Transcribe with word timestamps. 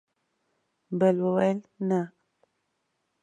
بل 0.99 1.15
وویل: 1.25 1.59
نه! 1.89 2.01